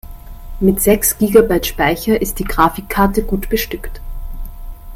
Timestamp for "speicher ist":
1.67-2.39